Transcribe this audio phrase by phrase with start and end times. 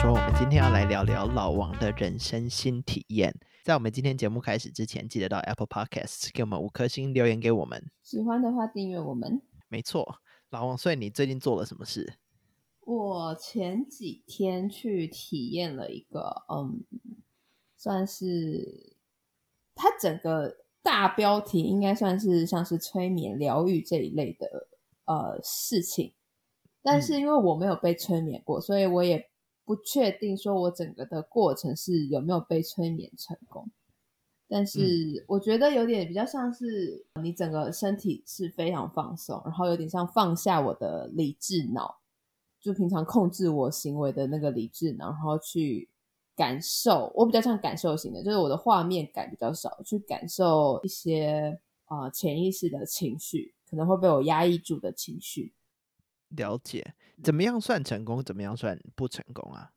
[0.00, 3.38] 说，我们今天要来聊聊老王的人生新体验。
[3.62, 7.90] 在我们今天节目开始之前，记得到 Apple Podcast 给我们五颗星留言给我们。
[8.02, 9.42] 喜欢的话订阅我们。
[9.68, 12.14] 没错，老王，所以你最近做了什么事？
[12.86, 16.82] 我前几天去体验了一个，嗯，
[17.76, 18.96] 算是
[19.74, 24.66] 它整个大标题应该算是像是催眠疗愈这一类的
[25.04, 26.14] 呃事情，
[26.82, 29.28] 但是因为我没有被催眠过，所以我也。
[29.70, 33.70] 不确定说我整个的过程是有没有被催眠成功，
[34.48, 42.00] 但是我觉得有点比较像是你整个身体是非常放松，然后有点像放下我的理智脑，
[42.60, 45.88] 就平常控制我行为的那个理智脑，然后去
[46.34, 47.12] 感受。
[47.14, 55.52] 我比较像感受型的，就是我的画面感比较少，去感受一些啊潜意识的情绪，可能会被我压抑住的情绪。
[56.30, 58.22] 了解，怎么样算成功？
[58.22, 59.72] 怎么样算不成功啊？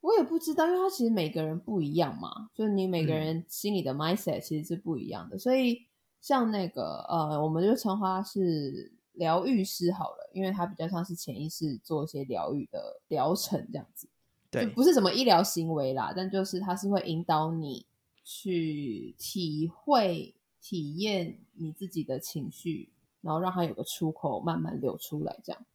[0.00, 5.36] 我也不知道，因为他其实每个人不一样嘛，就是你每个人心里的 mindset 其实是不一样的。
[5.36, 5.86] 所以
[6.20, 14.08] 像那个呃，我们就称他是疗愈师好了，因为他比较像是潜意识做一些疗愈的疗程这样子。
[14.50, 17.84] 对，不是什么医疗行为啦，但就是他是会引导你
[18.24, 22.88] 去体会、体验你自己的情绪，
[23.20, 25.66] 然后让他有个出口，慢慢流出来这样。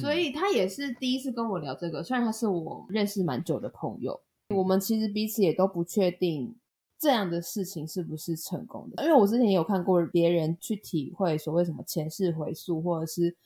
[0.00, 4.18] 所以他也是第一次跟我聊这个，虽然他是我认识蛮久的朋友，
[4.48, 6.56] 我们其实彼此也都不确定
[6.98, 9.04] 这样的事情是不是成功的。
[9.04, 13.36] 因为我之前也有看过别人去体会所谓什么前世回溯，或者是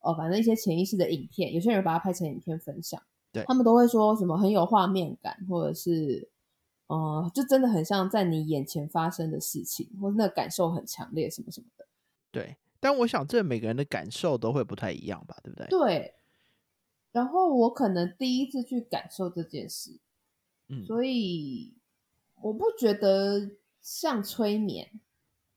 [0.00, 6.28] 呃反正一些潜意识的影片，有些人把它拍成影片分享，对他们都会说什么很有画面感，或者是
[6.86, 11.86] 呃就真的很像在你眼前发生的事情，或者那个感受很强烈什么什么的，
[12.30, 12.56] 对。
[12.88, 15.66] 但我想，这每个人的感受都会不太一样吧，对不对？
[15.66, 16.14] 对。
[17.10, 19.98] 然后我可能第一次去感受这件事，
[20.68, 21.74] 嗯，所以
[22.40, 25.00] 我不觉得像催眠，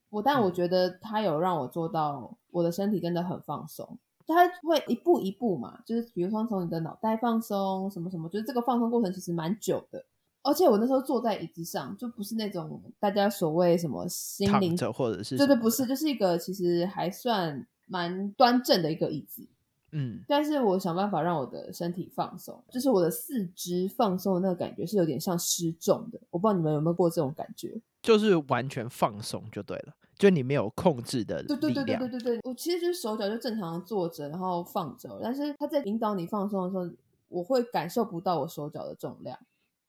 [0.10, 4.00] 我但我觉得他有让我做到，我的身体真的很放松。
[4.26, 10.04] 他会一步一步嘛，就是比如说从你的脑袋放松，什么什么，就是这个放松过程其实蛮久的。
[10.50, 19.46] 而且我那时候坐在椅子上，就不是那种大家所谓什么心灵者或者是对对，不是，就是一个其实还算蛮端正的一个椅子。
[19.92, 26.20] 嗯，但是我想办法让我的身体放松，就是我的四肢放松的那个感觉是有点像失重的。
[26.30, 36.96] 我不知道你们有没有过这种感觉，就是完全放松就对了，就你没有控制的对对对对对对对，我其实就是手脚就正常坐着，然后放着，但是他在引导你放松的时候，
[37.28, 39.38] 我会感受不到我手脚的重量。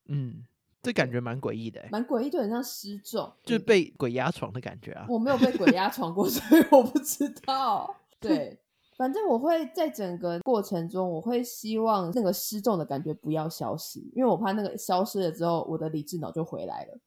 [0.06, 0.44] 嗯，
[0.82, 5.04] 这感觉蛮诡异的，蛮诡异，就很像失重，就是被鬼压床的感觉啊。
[5.08, 7.94] 我没有被鬼压床过， 所以我不知道。
[8.18, 8.58] 对，
[8.96, 16.98] 反正我会在整个过程中，我会希望那个失重的感觉不要消失，因为我怕那个消失了之后，我的理智脑就回来了。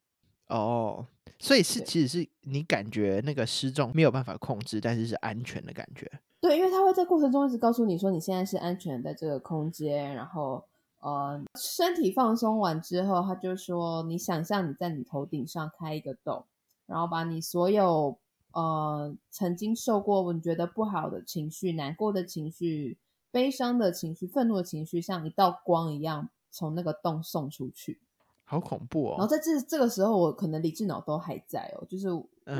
[0.49, 1.07] 哦，
[1.39, 6.11] 所以是其实是你感觉那个失重没有办法控制，但是是安全的感觉。
[6.39, 10.63] 对，因为他会在过程中一直告诉你说，你现在是安全在这个空间，然后。
[11.03, 16.45] 呃，身体放松完之后，他就说：“你想象你在你头顶上开一个洞，
[16.85, 18.17] 然后把你所有
[18.53, 22.97] 呃曾经受过你觉得不好的情绪、难过的情绪、
[23.31, 27.99] 悲伤的情绪、愤怒的情绪，像一道光一样从那个洞送出去。”
[28.45, 29.15] 好恐怖哦！
[29.17, 32.07] 然后在这这个时候，我可能理智脑都还在哦，就是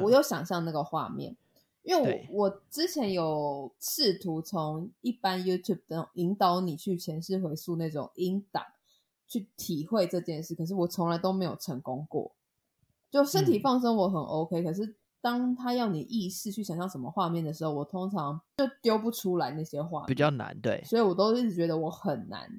[0.01, 1.33] 我有想象那个画面。
[1.83, 8.61] 因为我我之前有试图从一般 YouTube 的引导你去前世回溯那种引导
[9.27, 12.33] 去体会这件事，可是我从来都没有成功过。
[13.11, 20.81] 就身体放松我很 OK，可是当他要你意识去想象什么画面的时候，我通常就丢不出来那些画，比较难对。
[20.85, 22.49] 所以我都一直觉得我很难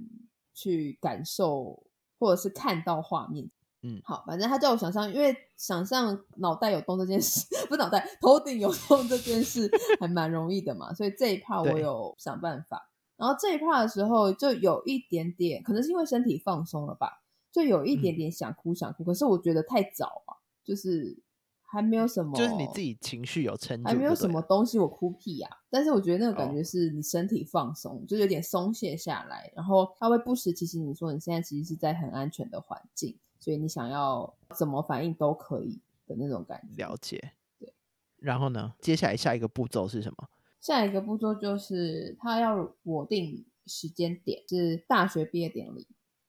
[0.52, 1.82] 去感受
[2.18, 3.50] 或者是看到画面。
[3.86, 12.90] 嗯，好，反正他叫我想象，因为想象脑袋有洞这件事， 不是脑袋头顶有洞这件事 还蛮容易的嘛，所以这一趴我有想办法。
[13.16, 17.22] 然后这一趴的时候就有一点点，可能是因为身体放松了吧，
[17.52, 20.34] 就有一点点想哭想哭，可是我觉得太早啊，
[20.64, 21.22] 就是
[21.60, 25.48] 还没有什么，就是你自己情绪有撑，还没有什么东西我哭屁呀。
[25.70, 33.16] 但是我觉得那个感觉是你身体放松，就有点松懈下来，然后他会不时提醒你说你现在其实是在很安全的环境。
[33.44, 36.82] 所以你想要怎么反应都可以的那种感觉。
[36.82, 37.70] 了解，对。
[38.16, 38.72] 然后呢？
[38.80, 40.28] 接下来下一个步骤是什么？
[40.62, 45.86] 下一个步骤就是他要我定时间点，是大学毕业典礼。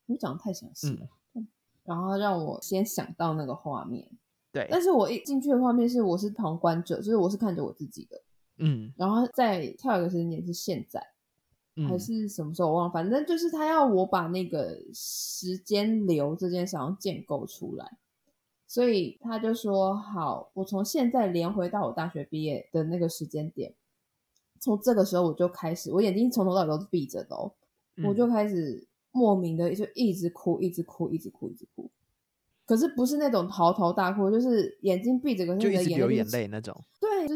[0.08, 1.08] 你讲的太详细了。
[1.36, 1.48] 嗯。
[1.86, 4.06] 然后让我先想到那个画面。
[4.52, 4.68] 对。
[4.70, 8.22] 但是我一进去的画面是我是旁观者，就是我是看着我自己的。
[8.58, 8.94] 嗯。
[8.98, 11.02] 然后再跳一个时间点是现在。
[11.89, 17.98] 还是什么时候我忘了，反正就是他要我把那个时间流这件事要建构出来，
[18.66, 23.74] 所以他就说好，我从现在连回到我大学毕业的那个时间点，
[24.60, 27.51] 从这个时候我就开始，我眼睛从头到尾都是闭着的哦，
[28.06, 31.89] 我就开始莫名的就一直哭，一直哭，一直哭，一直哭。
[32.66, 36.75] 可是不是那种嚎啕大哭，就是眼睛闭着，可是就一直流眼泪那种。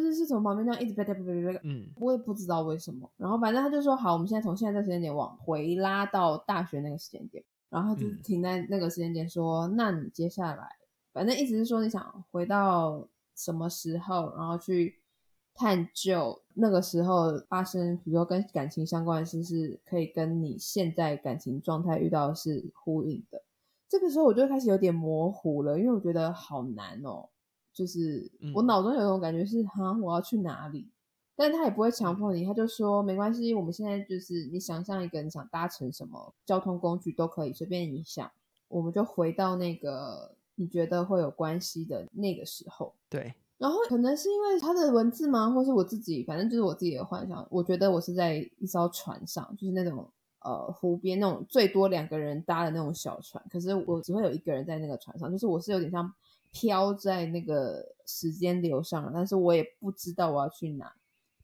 [0.09, 3.09] 对，就是是从旁边那样一直别别别别别，嗯，我也不知道为什么。
[3.17, 10.67] 然后反正他就说好，我们现在从现在这时间点往回拉到大学那个时间点，然后就停在那个时间点说，那你接下来，
[11.13, 14.95] 反正意思是说你想回到什么时候，然后去
[15.53, 23.43] 探究那个时候发生，比如说跟感情相关的事，是可以跟你现在感情状态遇到是呼应的。
[23.89, 27.27] 这个时候我就开始有点模糊了，因为我觉得好难哦，
[27.79, 30.89] 就是我脑中有一种感觉是哈，我要去哪里？
[31.33, 38.29] 但他也不会强迫你，他就说没关系，我们现在就是你想象一个你想搭乘什么交通工具都可以，随便你想，
[38.67, 42.93] 我们就回到那个你觉得会有关系的那个时候。
[43.09, 50.05] 对，然后可能是因为他的文字吗，或是我自己，反正就是我自己的幻想，我觉得我是在一艘船上，就是那种。
[50.41, 56.09] 呃，湖边那种最多两个人搭的那种小船，可是我只会有一个人在那个船上，就是我是有点像
[56.51, 60.93] 飘在那个时间流上，但是我也不知道我要去哪，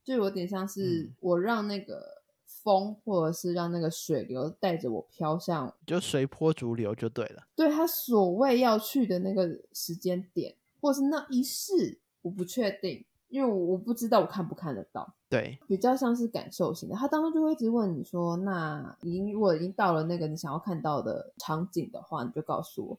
[0.04, 7.44] 就有点像是我让那个风或者是让那个水流带着我飘向，就随波逐流就对了。
[7.56, 13.06] 对他所谓要去的那个时间点，或是那一世，我不确定。
[13.28, 16.96] 因为我不知道我看不看得到，对，比较像是感受型的。
[16.96, 22.98] 他当中就会一直问你说：“那已经如果已经到了那个你想要看到的场景的话，你就告诉我。”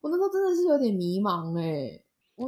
[0.00, 2.02] 我那时候真的是有点迷茫哎。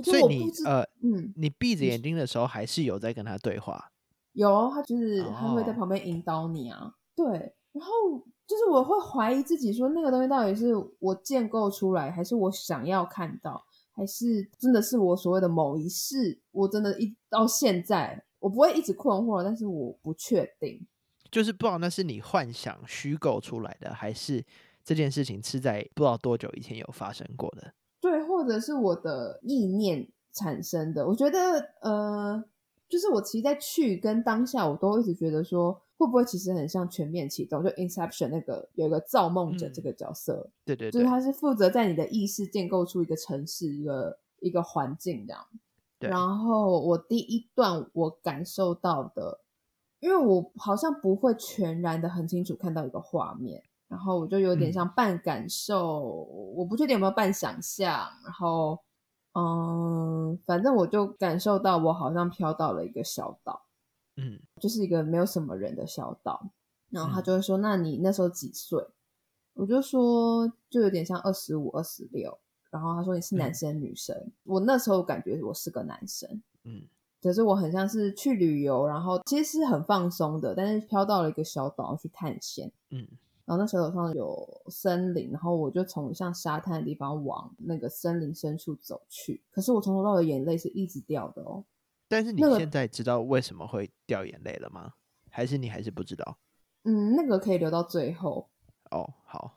[0.05, 3.91] 所以你呃，嗯，你闭着眼睛的时候还是有在跟他对话？
[4.33, 6.95] 有，他就是他会在旁边引导你啊。
[7.17, 7.27] 对，
[7.73, 7.91] 然后
[8.47, 13.65] 就是我会怀疑自己说那个东西到底是我建构出来，还是我想要看到。
[13.93, 20.87] 还是真的是我所谓的某一世，我真的一到现在，我不会一直困惑，但是我不确定，
[21.31, 24.43] 就是不知道那是你幻想虚构出来的，还是
[24.91, 31.07] 这件事情是在不知道多久以前有发生过的，对，或者是我的意念产生的。
[31.07, 32.45] 我觉得，呃，
[32.89, 35.81] 就是我其实在去跟当下，我都一直觉得说。
[36.01, 37.63] 会不会其实很像全面启动？
[37.63, 45.47] 就 Inception 那个有一个造梦者这个角色，对对，就是他是负责在你的意识建构出一个城市、一个一个环境这样。
[45.99, 49.41] 然后我第一段我感受到的，
[49.99, 55.99] 因为我好像不会全然的很清楚看到一个画面，然后我就有点像半感受，
[56.55, 58.09] 我不确定有没有半想象。
[58.23, 58.79] 然后，
[59.35, 63.67] 嗯，反正我就感受到我好像飘到了一个小岛。
[64.17, 66.51] 嗯，就是一个没有什么人的小岛，
[66.91, 68.87] 然后他就会说：“那你那时候几岁？”
[69.55, 72.39] 我就说：“就有点像二十五、二十六。”
[72.71, 76.83] 然后他说：“你是男生女生？”我那时候感觉我是个男生，嗯，
[77.21, 83.09] 可是我很像是去旅游，然后其实是很放松的，但是飘到了一个小岛去探险，嗯，
[83.51, 91.65] 然后那小岛上有森林，然后我就从像沙滩的地方往那个森林深处走去，可是我从头到尾眼泪是一直掉的哦。
[92.07, 94.93] 但是你现在知道为什么会掉眼泪了吗？
[95.29, 96.39] 还是你还是不知道？
[96.85, 98.49] 嗯，那个可以留到最后。
[98.93, 99.53] 哦，好。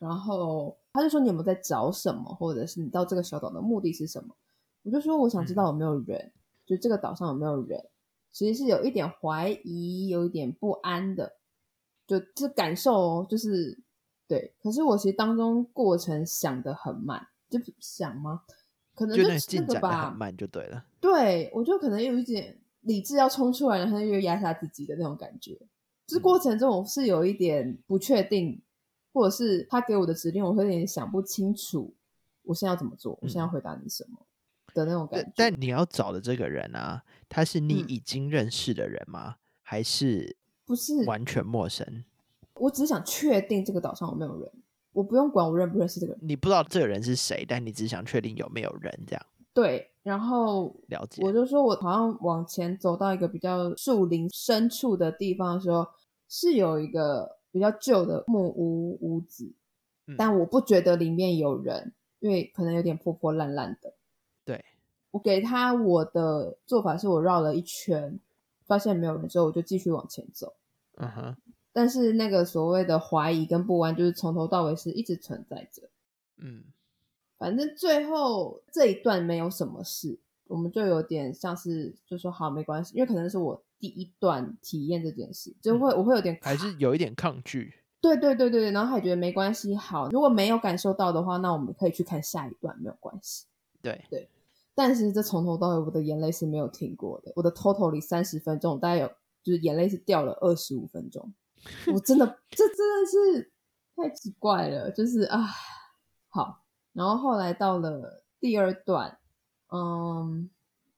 [0.00, 2.24] 然后他就说：“你有没有在找什么？
[2.34, 4.34] 或者是你到这个小岛的目的是什么？”
[4.82, 6.32] 我就说：“我想知道有没有人，
[6.66, 7.88] 就这个岛上有没有人。”
[8.34, 11.37] 其实是有一点怀疑，有一点不安的，
[12.08, 13.78] 就是感受哦，就是
[14.26, 14.54] 对。
[14.62, 18.42] 可是我其实当中过程想的很慢，就想吗？
[18.94, 20.84] 可能就那个吧，慢就对了。
[21.00, 25.56] 对，我就可能有一点理智要冲出来，然后又压下自己的那种感觉。
[26.06, 28.60] 就是过程中我是有一点不确定，
[29.12, 31.94] 或者是他给我的指令，我会有点想不清楚，
[32.42, 33.16] 我现在要怎么做？
[33.22, 34.26] 我现在要回答你什么
[34.74, 35.32] 的那种感觉。
[35.36, 39.36] 但你要找的这个人啊，他是你已经认识的人吗？
[39.62, 40.36] 还是
[40.68, 42.04] 不是完全陌生？
[42.54, 44.52] 我只是想确定这个岛上有没有人。
[44.92, 49.26] 我不用管我认不认识这个人，你不知道这个人是谁，但你只想确定有没有人这样。
[49.54, 51.22] 对，然后了解。
[51.24, 55.86] 我就说我好像往前走到一个比较树林深处的地方的时候，
[56.28, 59.52] 是有一个比较旧的木屋屋子，
[60.16, 63.94] 但我不觉得里面有人，因为可能有点破破烂烂的。
[64.44, 64.64] 对，
[65.12, 68.18] 我给他我的做法是我绕了一圈，
[68.66, 70.54] 发现没有人之后，我就继续往前走。
[70.98, 71.36] 嗯哼。
[71.72, 75.88] 但是那个所谓的怀疑跟不安，就是从头到尾是一直存在着。
[76.38, 76.64] 嗯，
[77.38, 87.74] 反正最后这一段没有什么事，我们就有点像是就说好没关系，因为可能是我第一段体验这件事，就会我会有点还是有一点抗拒。
[88.00, 93.46] 对对对对对，然后还觉得没关系，好，如果没有感受到的话，那我们可以去看下一段，没有关系。
[93.82, 94.28] 对对，
[94.74, 99.10] 但是这从头到尾我的眼泪是没有停过的，我的 total 里三十分钟大概有
[99.42, 101.32] 就是眼泪是掉了二十五分钟，
[101.94, 103.52] 我真的这真的是
[103.96, 105.46] 太奇怪了，就是啊，
[106.28, 109.18] 好，然后后来到了第二段，
[109.72, 110.48] 嗯，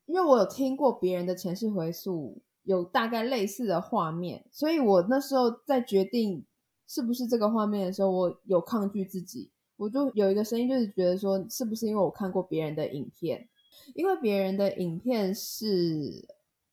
[0.06, 6.44] 因为我有听过别人的前世回溯，有大概类似的画面，所以我那时候在决定。
[6.92, 13.48] 是不是这个画面的时候，我有抗拒自己，我就有一个声音，就是觉得说，是不是因为我看过别人的影片，
[13.94, 16.26] 因为别人的影片是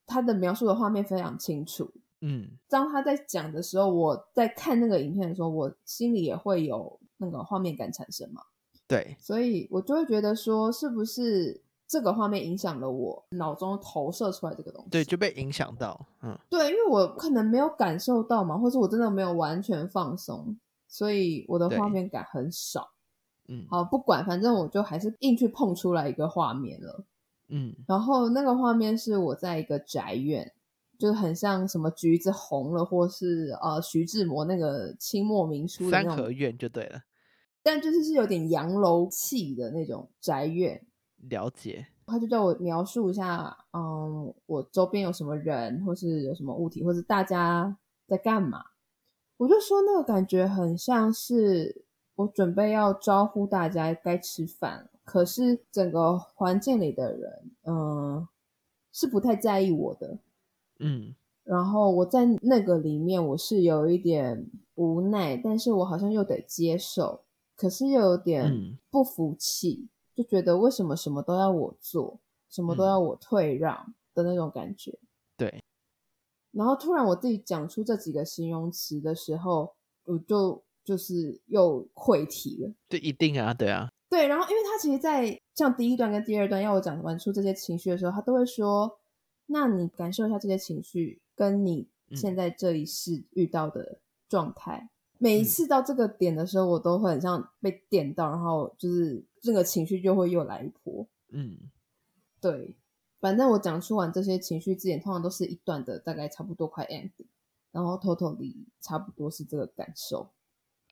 [0.08, 8.42] 他的描述的画面非常清楚，嗯，当他在讲的时候，我在看那个影片的时候，我心里也会有那个画面感产生嘛，
[8.88, 11.62] 对，所以我就会觉得说，是不是？
[11.90, 20.60] 这个画面影响了我脑中投射出来这个东西，对，就被影响到，嗯，对，因为我可能没有感受到嘛，或者我真的没有完全放松，
[20.90, 22.90] 所以我的画面感很少，
[23.48, 27.06] 嗯，好，不管，反正我就还是硬去碰出来一个画面了，
[27.50, 30.54] 嗯，然后那个画面是我在一个宅院，
[30.98, 37.02] 就是很像什么橘子红了，或是呃徐志摩那个清末明初的三合院就对了，
[37.64, 40.86] 但就是是有点洋楼气的那种宅院。
[41.30, 47.78] 了解，他就叫我描述一下，嗯，我周边有什么人，或是有什么物体，或是大家
[48.08, 48.64] 在干嘛。
[49.38, 51.86] 我就说那个感觉很像是
[52.16, 58.28] 我准备要招呼大家该吃饭，可是整个环境里的人，嗯，
[58.92, 60.20] 是不太在意我的，
[60.80, 67.24] 嗯，然后我在那个里面我是有一点无奈，但是我好像又得接受，
[67.56, 69.88] 可是又有点不服气。
[70.14, 75.00] 就觉得为什么什么都要我做，什么都要我退让的那种感觉。
[75.38, 75.64] 对。
[76.52, 79.74] 然后突然我自己讲出这几个形容词的时候，
[80.04, 82.74] 我就就是又溃体了。
[82.90, 83.90] 对，一定啊，对啊。
[84.18, 89.00] 对，然后因为他其实，在像第一段跟第二段要我讲完出这些情绪的时候，他都会说
[89.46, 101.06] ：“那你感受一下这些情绪，跟你现在这一世遇到的状态。”每一次到这个点的时候，我都会很像被电到，然后就是这个情绪就会又来一波。
[101.30, 101.56] 嗯，
[102.42, 102.76] 对，
[103.20, 107.12] 反正我讲出完这些情绪之前，通常都是一段的，大概差不多快 end，
[107.72, 110.32] 然后 totally 差不多是这个感受。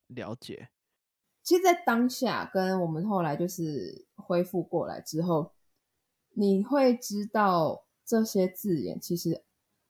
[0.10, 0.70] 了解。
[1.46, 5.54] 其实，在当下跟我们后来就是恢复过来之后，
[6.32, 9.44] 你会知道这些字眼其实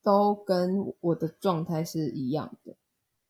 [0.04, 2.76] 都跟我的状态是一样的。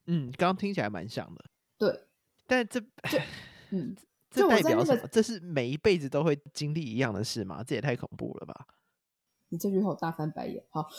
[0.07, 1.45] 嗯，刚刚听起来蛮像的。
[1.77, 2.07] 对，
[2.47, 3.21] 但这这
[3.69, 3.95] 嗯，
[4.31, 5.07] 这代表什么？
[5.11, 7.63] 这是每一辈子都会经历一样的事吗？
[7.63, 8.65] 这也太恐怖了吧！
[9.49, 10.65] 你这句话我大翻白眼。
[10.71, 10.89] 好，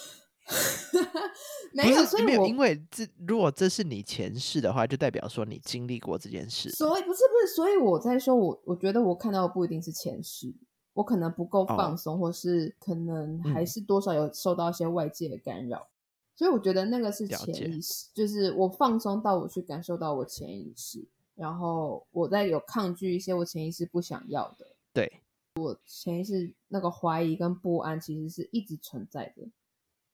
[1.75, 6.71] 没有，所以没有，因为这如果这是你前世的话，就代表说你经历过这件事。
[6.71, 10.55] 所以不是不是，所以我在说，我我觉得我看到的不一定是前世，
[10.95, 15.89] 我可能不够放松，或是可能还是多少有受到一些外界的干扰。
[16.35, 24.67] 所以我觉得那个是潜意识，就是我放松到我去感受到我潜意识，然后我在有抗拒一些我潜意识不想要的。
[24.93, 25.21] 对，
[25.57, 29.49] 我潜意识那个怀疑跟不安其实是一直存在的。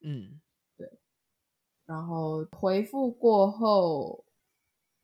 [0.03, 0.39] 嗯，
[0.77, 0.89] 对。
[1.85, 4.23] 然后回复过后，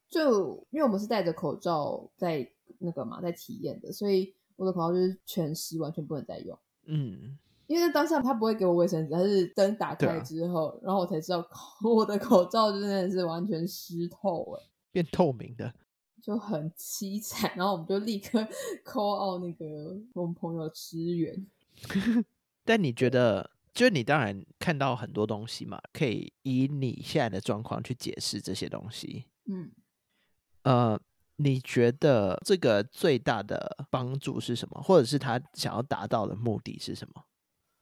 [0.09, 6.57] 就因为我们是戴着口罩在那个嘛，在体验的，所以我的口罩就是全湿，完全不能再用。
[6.85, 7.37] 嗯。
[7.67, 11.47] 因为当下他不会给我卫生纸，他是灯打开之后，然后我才知道
[11.85, 15.71] 我的口罩真的是完全湿透，哎，变透明的，
[16.19, 17.51] 就很凄惨。
[17.55, 18.39] 然后我们就立刻
[18.83, 21.45] call out 那个我们朋友支援。
[22.65, 29.25] 但你觉得，就是你当然看到很多东西嘛，可以以你现在的状况去解释这些东西。
[29.45, 29.71] 嗯，
[30.63, 30.99] 呃，
[31.37, 37.23] 你觉得这个最大的帮助是什么，或者是他想要达到的目的是什么？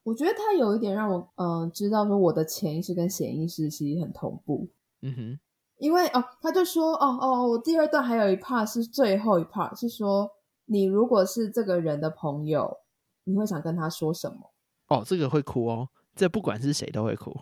[0.04, 4.70] 我觉得他有一点让我嗯知道说我的潜意识跟显意识其实很同步，
[5.02, 5.40] 嗯哼，
[5.80, 10.32] 因为哦他就说哦哦我第二段还有一 part 是最后一 part 是说
[10.66, 12.78] 你如果是这个人的朋友，
[13.26, 14.54] 你会想跟他说什么？
[14.88, 17.36] 哦这个会哭哦，这不管是谁都会哭。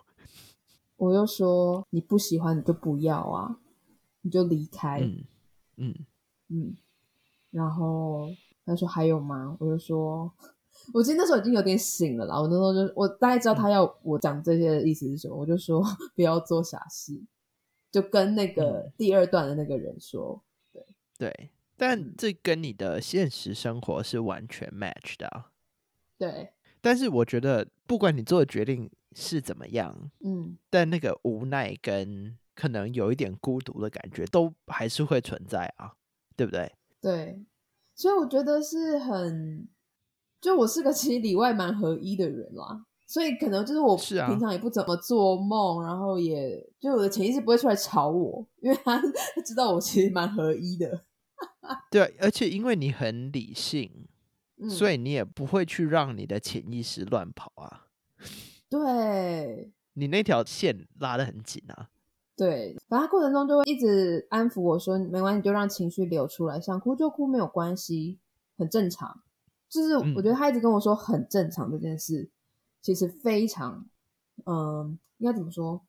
[0.98, 3.58] 我就说你不喜欢你就不要啊，
[4.22, 5.24] 你就离开，嗯
[5.78, 5.96] 嗯
[6.50, 6.78] 嗯，
[7.52, 8.30] 然后
[8.66, 9.58] 他说还有吗？
[9.60, 10.32] 我就说。
[10.94, 15.82] 我记得那时候已经有点醒了啦，我那时候就我大概知道他要我讲这些的意思是什么，我就说
[16.16, 17.18] 不要做傻事，
[17.90, 20.86] 就跟那个第二段的那个人说，对
[21.18, 25.46] 对，但这跟你的现实生活是完全 match 的，
[26.18, 26.52] 对。
[26.86, 35.94] 但是我觉得不管你做的决定是怎么样，嗯，但那个无奈跟可能有一点孤独的感觉，都还是会存在啊，
[36.38, 36.72] 对不对？
[37.02, 37.44] 对，
[37.96, 39.68] 所以我觉得是很，
[40.40, 51.04] 就我是个 其实里外蛮合一的人啦，所以可能就是我平常也不怎么做梦，然后也就我的潜意识不会出来吵我，因为他他知道我其实蛮合一的，
[51.90, 54.08] 对，啊而且因为你很理性，
[54.66, 57.88] 嗯，所以你也不会去让你的潜意识乱跑啊，
[58.70, 61.90] 对你那条线拉得很紧啊。
[62.36, 68.20] 对，反正过程中就会一直安抚我说没关系，就让情绪流出来，想哭就哭没有关系，
[68.58, 69.22] 很正常。
[69.70, 72.30] 就是嗯我觉得他一直跟我说很正常这件事，
[72.82, 73.86] 其实非常，
[74.46, 75.82] 嗯，应该怎么说，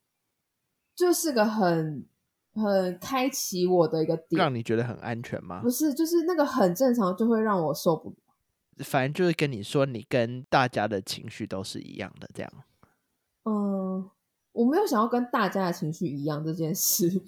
[0.95, 2.07] 就是个很
[2.55, 5.69] 很开启我的一个点，让你觉得很安全吗不？
[5.69, 8.17] 是，就是那个很正常，就会让我受不了。
[8.85, 12.53] 反正就是跟你说，你跟大家的情绪都是一样的，这样。
[13.45, 14.11] 嗯，
[14.53, 17.23] 我没有想要跟大家的情绪一样这件事，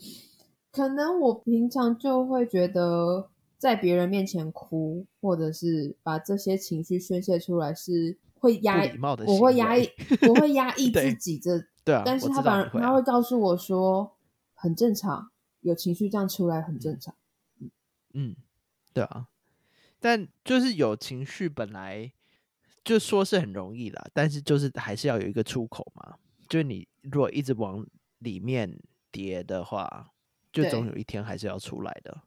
[0.73, 9.89] 可能我平常就会觉得在别人面前哭，或者是把这些情绪宣泄出来是会压不礼貌的我会压抑，
[10.29, 14.13] 我会压抑 自己这，对啊，但是他反而他会告诉我说
[14.55, 17.15] 很正常，有情绪这样出来很正常。
[18.13, 18.35] 嗯，
[18.93, 19.29] 对啊，
[20.01, 22.13] 但就是有情绪本来
[22.85, 26.17] 就说是很容易啦，但是就是还是要有一个出口嘛。
[26.49, 27.87] 就是你如果一直往
[28.19, 28.79] 里面
[29.11, 30.13] 叠的话，
[30.53, 32.23] 就总有一天还是要出来的。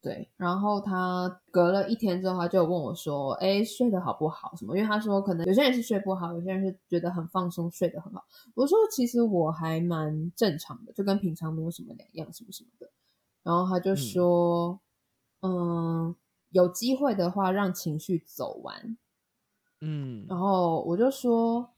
[0.00, 4.54] 对，然后他隔了一天之后，他就问我说：“哎，睡得好不好？
[4.54, 8.22] 什么？”因为他说可能有些人是睡不好，有些人是觉得很放松，睡得很好。
[8.54, 12.90] 我说其实我还蛮正常的，就跟平常没有什么两样，什么什么的。
[13.42, 14.78] 然后他就说
[15.40, 16.14] ：“嗯
[16.54, 18.96] 有机会的话，让情绪走完。”
[19.82, 21.68] 嗯，然后我就说，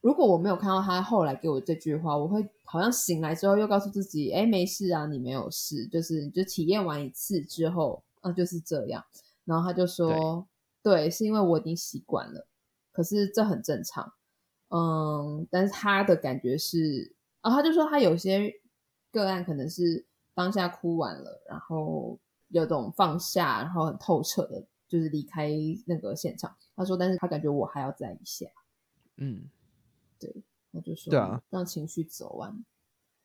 [0.00, 9.04] 如果我没有看到他后来给我这句话，我会好像醒来之后又告诉自己，哎，没事啊，你没有事，就是你就体验完一次之后，嗯，就是这样。
[9.44, 10.46] 然后他就说，
[10.82, 12.46] 对，是因为我已经习惯了，
[12.92, 14.12] 可是这很正常，
[14.68, 18.54] 嗯，但是他的感觉是，啊，他就说他有些
[19.10, 22.18] 个案可能是当下哭完了，然后
[22.50, 25.50] 有种放下，然后很透彻的，就是离开
[25.86, 26.54] 那个现场。
[26.76, 28.46] 他说，但是他感觉我还要再一下，
[29.16, 29.48] 嗯，
[30.18, 30.32] 对
[30.72, 32.64] 他就说，对啊，让情绪走完。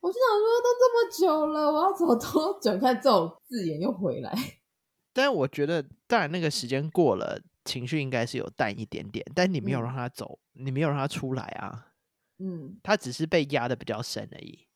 [0.00, 2.78] 我就想说，都这么久了，我要走多久？
[2.78, 4.32] 看这种字眼又回来，
[5.12, 11.94] 但我觉得，当然那个时间过了，情绪应该是有淡一点点，但你没有嗯让他走，你没有让他出来啊，
[12.38, 14.66] 嗯他只是被压的比较深而已，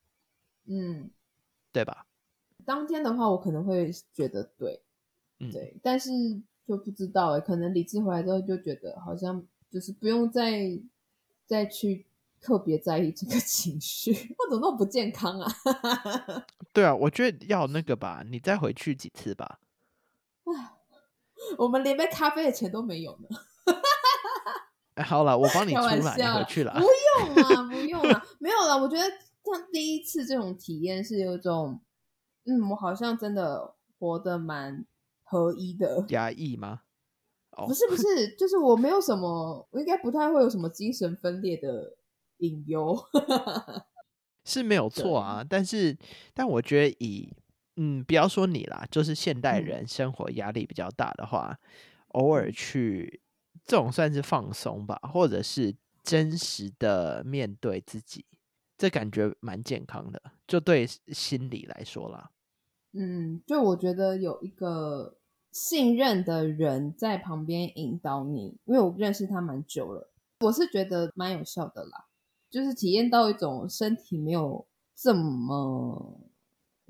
[0.67, 1.11] 嗯。
[1.73, 2.09] 对吧？
[2.71, 4.81] 当天的话，我可能会觉得对
[5.41, 6.09] 嗯，对，但是
[6.65, 10.81] 就不知道哎，可能理智回来之后就觉得好像就是不用再
[11.49, 12.07] 再去
[12.41, 15.53] 特别在意这个 情绪，我怎么那么不健康啊？
[16.73, 19.59] 对啊，我觉得要那个吧，你再回去几次吧。
[21.59, 23.37] 我们连杯咖啡的钱都没有呢。
[24.95, 26.81] 哎，好了，我帮你出来，你回去了不。
[26.81, 28.77] 用啦，不用啦，没有啦。
[28.77, 29.03] 我觉得
[29.45, 31.81] 像第一次这种体验是有一种，
[32.51, 34.85] 嗯，我好像真的活得蛮
[35.23, 36.05] 合一的。
[36.09, 36.83] 压抑吗？
[37.53, 41.97] 哦不，是不是，就是我没有什么，我应该不太会有什么精神分裂的
[42.39, 42.97] 隐忧。
[44.45, 45.97] 是没有错啊，但是，
[46.35, 47.33] 但我觉得以，
[47.77, 51.57] 嗯，不要说你啦，就是现代嗯人生活压力比较大的话，
[52.09, 53.21] 偶尔去
[53.65, 58.25] 这种算是放松吧，或者是真实的面对自己，
[58.79, 62.31] 这感觉蛮健康的，就对心理来说啦。
[62.93, 65.17] 嗯，就我觉得有一个
[65.53, 72.07] 信任的人在旁边引导你，因为我认识他蛮久了，我是觉得蛮有效的啦。
[72.49, 76.21] 就是体验到一种身体没有这么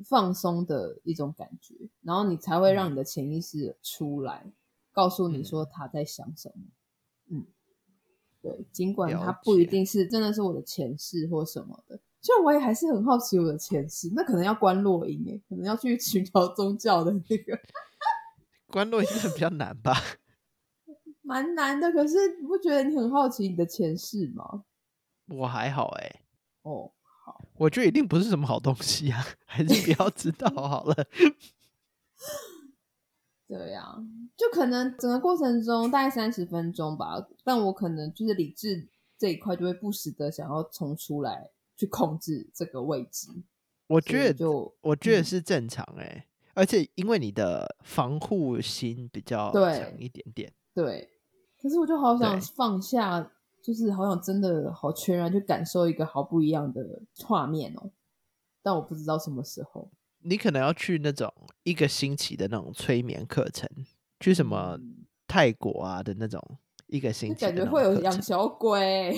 [0.06, 4.50] 放松的一种感觉，然后你才会让你的潜意识出来，
[4.92, 6.64] 告诉你说他在想什么。
[7.28, 7.46] 嗯，
[8.40, 17.59] 对，尽管他不一定是真的是我的前世或什么的，所以我也还是很好奇我的前世，那可能要关落音诶，可能要去寻找宗教的那个，
[18.70, 19.94] 关落音比较难吧？
[21.22, 21.90] 蛮难的。
[21.92, 24.64] 可是你不觉得你很好奇你的前世吗？
[25.28, 26.22] 我还好哎、
[26.62, 26.90] 哦，
[27.24, 30.94] 好我觉得一定不是什么好东西啊， 还是不要知道好了。
[33.46, 33.96] 对呀、
[34.37, 43.28] 就可能整个过程中大概三十分钟吧，但我可能就是理智这一块就会不时的想要冲出来去控制这个位置。
[43.86, 51.08] 我觉得就我觉得嗯是正常哎、而且因为你的防护心比较对强一点点，对，
[51.60, 57.90] 可是我就好想放下就是好想真的好全然去感受一个好不一样的画面哦，
[58.62, 59.90] 但我不知道什么时候。
[60.22, 63.66] 你可能要去那种一个星期的那种催眠课程，
[64.20, 66.40] 去什么嗯泰国啊的那种
[66.86, 69.16] 一个星期感觉会有养小鬼。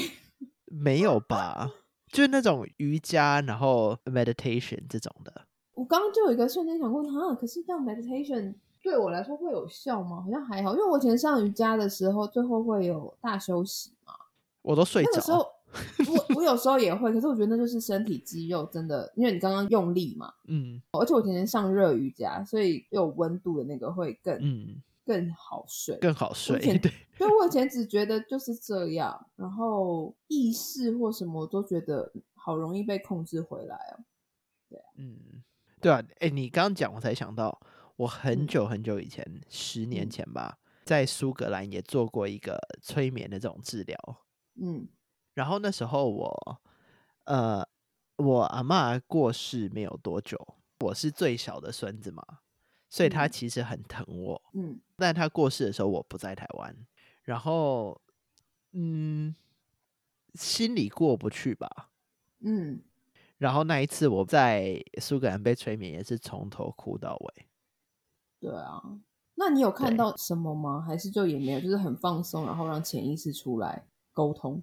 [0.64, 1.70] 没有吧？
[2.12, 5.33] 就是那种瑜伽，然后 meditation 这种的。
[5.75, 10.22] 我刚刚就有一个瞬间想过，哈，可是这样 meditation 对我来说会有效吗？
[10.22, 14.12] 好像还好，因为我以前上瑜伽的时候，最后会有大休息嘛。
[14.61, 15.46] 我都睡那个时候。
[16.07, 25.97] 我 我有时候也会，可是我觉得那就是身体肌肉真的，因为你刚刚用力嘛，嗯而且我以前上热瑜伽，所以有温度的那个会更、嗯，更好睡。
[25.99, 26.61] 更好睡。
[26.61, 34.05] 前对，所以我以前只觉得就是这样，然后意识或什么我都觉得好容易被控制回来哦。
[34.97, 35.43] 嗯，
[35.81, 36.03] 对啊。
[36.21, 37.61] 哎，你刚刚讲，我才想到，
[37.97, 43.99] 我很嗯久很久以前，十年嗯前吧，在苏格兰也做过一个催眠的这种治疗。
[44.55, 44.88] 嗯
[45.35, 46.61] 然后那时候我，
[47.25, 47.67] 呃，
[48.17, 50.38] 我阿妈过世没有多久，
[50.81, 52.23] 我是最小的孙子嘛，
[52.93, 54.43] 所以他嗯其实很疼我。
[54.53, 56.77] 嗯但他过世的时候我不在台湾，
[57.23, 57.99] 然后，
[58.73, 59.35] 嗯，
[60.35, 61.89] 心里过不去吧。
[62.41, 62.83] 嗯，
[63.39, 67.47] 然后那一次我在苏格兰被催眠，也是从头哭到尾。
[68.39, 69.01] 对啊。
[69.35, 70.85] 那你有看到什么吗？
[70.87, 74.63] 还是就也没有，就是很放松，然后让潜意识出来沟通？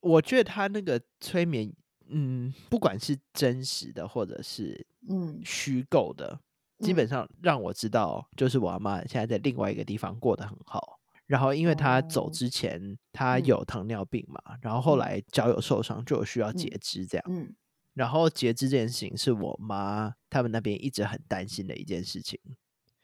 [0.00, 1.72] 我觉得他那个催眠，
[2.08, 6.40] 嗯，不管是真实的或者是嗯虚构的，
[6.80, 6.96] 基嗯。
[6.96, 10.98] 本上让我知道，就是我阿妈现在在另外一个地方过得很好。
[11.26, 13.44] 然后，因为她走哦之前，她嗯。
[13.46, 14.98] 有糖尿病嘛，然后后嗯。
[14.98, 17.24] 来脚有受伤，就有需要嗯截肢这样。
[17.28, 17.54] 嗯。
[17.94, 22.38] 然后截肢这件事情是我妈他们那边一直很担心的一件事情，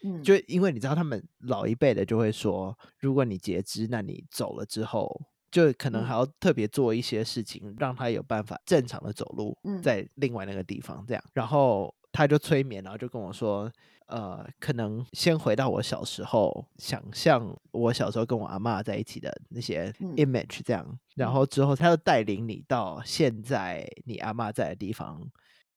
[0.05, 6.07] 嗯，就因为你知道他们老一辈的就会说，如果你截肢，那你走了之后，就可能嗯。
[6.07, 11.23] 还要特别做一些事情，让他有办法正常的走路嗯，在另外那个地方这样。
[11.35, 13.71] 然后他就催眠，然后就跟我说，
[14.07, 25.31] 呃，可能先回到我小时候，想象我小时候跟我阿妈在一起的那些嗯 image 这样，然嗯后之后他就带领你到现在你阿妈在的地方，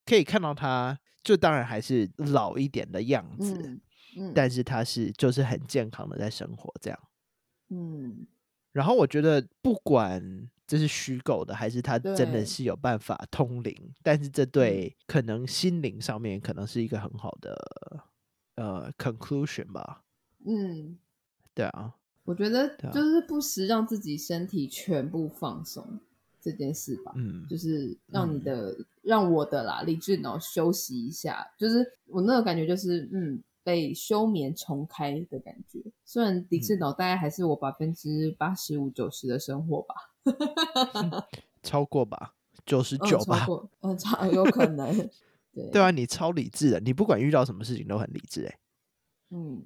[0.06, 3.54] 可以看到他，就当然还是老一点的样子。
[3.54, 3.82] 嗯
[4.18, 7.00] 嗯，但是他是就是很健康的在生活这样。
[7.70, 8.26] 嗯
[8.80, 17.58] 然后我觉得不管这是虚构的，还是他真的是有办法通灵，但是这对可能心灵上面可能是一个很好的
[18.56, 20.06] 呃 conclusion 吧。
[20.46, 20.98] 嗯，
[21.54, 26.00] 对啊，我觉得就是不时让自己身体全部放松
[26.40, 27.12] 这件事吧。
[27.18, 28.44] 嗯，就是让你嗯。
[28.46, 35.80] 的、让我的啦理智脑休息一下，就是我那个感觉就是嗯被休眠重开的感觉。
[36.04, 39.96] 虽然理智脑大概还是我百分之八十五九十的生活吧，
[41.62, 42.34] 超过吧，
[42.66, 43.46] 九十嗯九吧。
[44.34, 44.92] 有可能，
[45.54, 48.58] 对对啊，你超理智的，你不管遇到什么事情都很理智、欸，
[49.30, 49.64] 嗯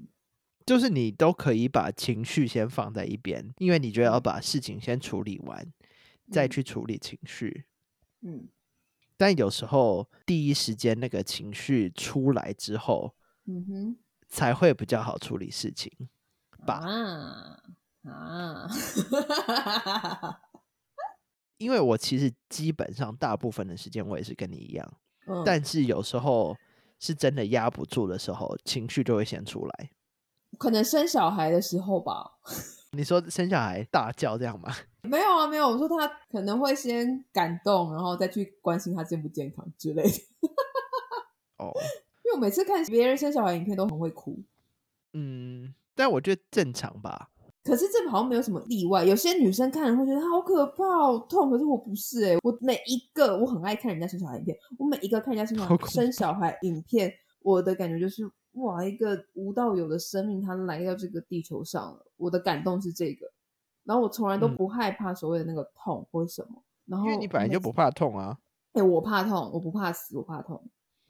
[0.65, 5.65] 就是你都可以把情绪先放在一边，因为你觉得要嗯把事情先处理完，
[6.29, 7.63] 再嗯去处理情绪。
[8.21, 8.49] 嗯
[9.15, 13.13] 但有时候第一时间那个情绪出来之后，
[13.45, 13.97] 嗯哼
[14.29, 15.91] 才会比较好处理事情。
[16.65, 17.59] 吧啊
[18.09, 18.67] 啊，
[21.57, 24.93] 因为我其实基本上大部分的时间我也是跟你一样，
[25.27, 26.55] 嗯但是有时候
[26.99, 29.91] 是真的压不住的时候，情绪就会先出来。
[30.59, 32.37] 可能生小孩的时候吧。
[32.95, 34.71] 你说生小孩大叫这样吗？
[35.01, 35.67] 没有啊，没有。
[35.67, 40.09] 我说他可能会先感动，然后再去关心他健不健康之类的。
[41.57, 41.71] 哦，
[42.23, 44.41] 因为我每次看别人生小孩影片都很会哭，
[45.13, 47.29] 嗯，但我觉得正常吧。
[47.63, 49.05] 可是这好像没有什么例外。
[49.05, 63.25] 有些女生看了会觉得好可怕、好痛，可是我不是哎、我每一个我很爱看人家生小孩影片，我每一个看人家生小孩生小孩影片，我的感觉就是哇，一个无道有的生命，它来到这个地球上了，我的感动是这个。
[63.85, 68.37] 然后我从来都嗯不害怕所谓的那个痛或什么，然后因为你本来就不怕痛啊。
[68.73, 70.61] 哎、我怕痛，我不怕死，我怕痛。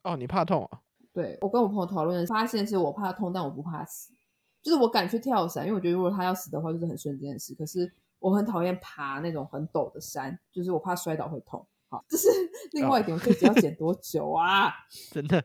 [0.04, 0.82] 哦，你怕痛啊？
[1.14, 4.12] 对我跟我朋友讨论，发现是我怕痛，但我不怕死。
[4.62, 7.54] 就是我敢去跳伞，因为我觉得如果他要死的话，就是很瞬间的事。
[7.54, 11.66] 可是我很讨厌爬那种很陡的山，就是我怕摔倒会痛。
[11.90, 12.28] 好，这是
[12.72, 13.16] 另外一点。
[13.16, 14.72] 我自己要减多久啊？
[15.12, 15.44] 真的？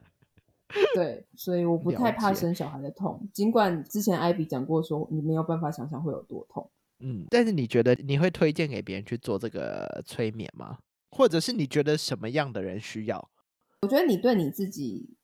[0.95, 6.71] 对，所以我不太怕生小孩的痛，尽管之前艾比讲过说你没有办法想象会有多痛。
[7.01, 10.79] 嗯，但是你觉得你会推荐给别人去做这个催眠吗？
[11.11, 13.29] 或者是你觉得什么样的人需要？
[13.83, 15.17] 我觉得你对你自己，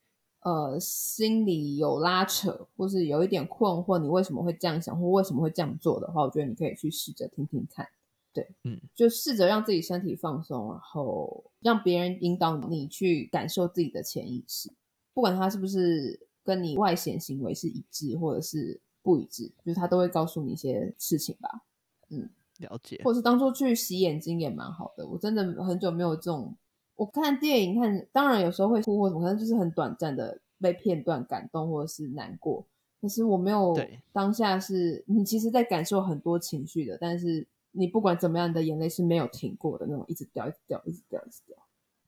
[0.44, 7.88] 呃，心里有拉扯，或是有一点困惑，你为什么会这样想，或为什么会这样做的话，我觉得你可以去试着听听看。
[8.32, 14.70] 对，嗯，就试着让自己身体放松，然后让别人引导你去感受自己的潜意识，
[15.14, 21.62] 不管他是不是跟你外显行为是一致，或者是不一致，就是他都会告诉你一些事情吧。
[22.10, 22.28] 嗯
[22.58, 23.00] 了解。
[23.02, 25.06] 或是当做去洗眼睛也蛮好的。
[25.06, 26.54] 我真的很久没有这种，
[26.96, 32.64] 我看电影看，当然有时候会哭或什么，可能就是很短暂的被片段感动或者是难过。
[33.00, 41.56] 可是我没有对当下是你其实在感受很多情绪的，但是你不管怎么样，你的眼泪是没有停过的那种，一直掉，一直掉，一直掉，一直掉。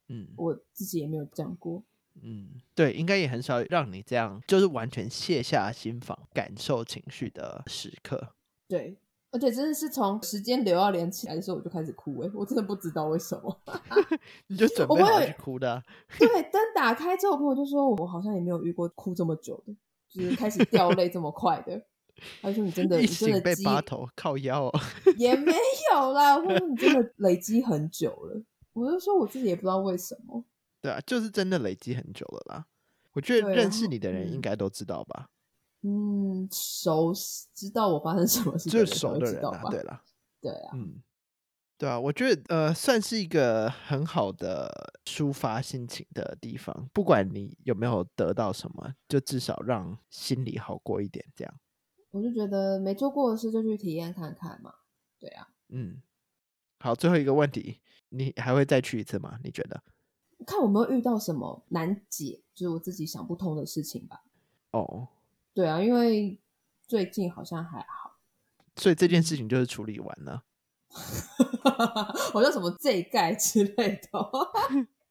[0.09, 1.83] 嗯我自己也没有这样过。
[2.23, 8.33] 嗯，对，应该也很少让你这样，就是完全卸下心防，感受情绪的时刻。
[8.67, 8.97] 对，
[9.37, 12.31] 而且真的是从时间流要连起来的时候，我就开始哭、欸。
[12.33, 13.61] 我真的不知道为什么。
[14.49, 15.83] 你就准备好去哭的啊、
[16.19, 19.77] 对，灯打开之后，我朋友就说我好像也没有遇过哭这么久的，
[20.09, 21.79] 就是开始掉泪这么快的。
[22.41, 24.81] 他就说你真的， 一你真的醒被积拔头靠腰哦。
[25.19, 25.53] 也没
[25.93, 26.39] 有啦。
[26.39, 28.43] 我说你真的累积很久了。
[28.73, 30.43] 我就说我自己也不知道为什么。
[30.81, 32.65] 对啊，就是真的累积很久了啦。
[33.13, 35.29] 我觉得认识你的人应嗯该都知道吧，
[35.89, 37.13] 嗯，熟
[37.55, 39.71] 知道我发生什么事就是的人才熟的人？
[39.71, 40.03] 对啦，
[40.41, 41.01] 对啊，嗯，
[41.79, 46.91] 对啊，我觉得呃，算是一个很好的抒发心情的地方。
[46.93, 51.55] 不管你有没有得到什么，就至少让心里好过一点，这样。
[52.11, 54.75] 我就觉得没做过的事就去体验看看嘛。
[55.21, 56.03] 对啊，嗯，
[56.81, 59.39] 好，最后一个问题，你还会再去一次吗？
[59.45, 59.81] 你觉得？
[60.45, 64.25] 看我有没有遇到什么难解，就是我自己想不通的事情吧。
[64.73, 65.09] 哦，
[65.57, 66.39] 对啊，因为
[66.87, 68.19] 最近好像还好。
[68.77, 70.45] 所以这件事情就是处理完了。
[72.33, 74.21] 好像什么这盖之类的，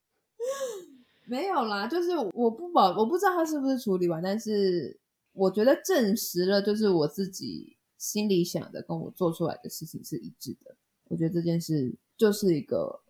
[1.25, 4.99] 没有啦，就是我不保，我不知道他是不是处理完，但是
[5.33, 10.77] 我觉得证实了，就是我自己心里想的跟我做出来的事情是一致的。
[11.05, 13.01] 我觉得这件事就是一个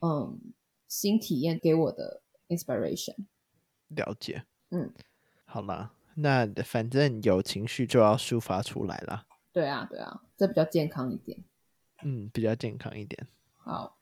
[0.00, 0.38] 嗯
[0.88, 3.16] 新体验给我的 inspiration。
[3.88, 4.92] 了解，嗯，
[5.46, 9.24] 好啦，那反正有情绪就要抒发出来啦。
[9.52, 11.38] 对啊，对啊，这比较健康一点。
[12.04, 13.26] 嗯，比较健康一点。
[13.58, 13.96] 好，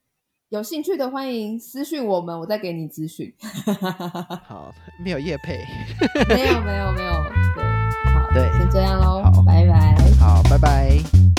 [0.48, 3.32] 有兴趣的欢迎私讯我们，我再给你咨询。
[4.46, 4.72] 好，
[5.04, 5.64] 没有叶配
[6.28, 7.12] 没有，没有，没有。
[7.54, 7.64] 对，
[8.12, 9.22] 好，对，先这样喽。
[9.22, 9.94] 好，拜拜。
[10.18, 11.29] 好，拜拜。